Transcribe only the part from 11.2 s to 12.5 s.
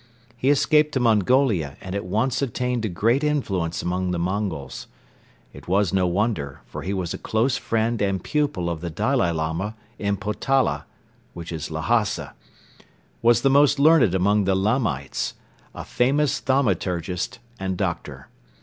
(Lhasa),